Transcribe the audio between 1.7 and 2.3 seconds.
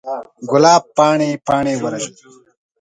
ورژید